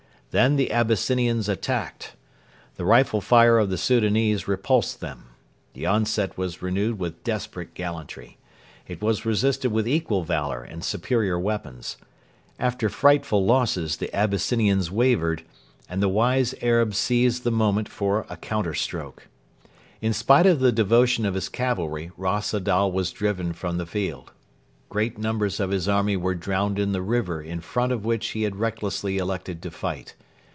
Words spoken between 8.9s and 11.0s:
was resisted with equal valour and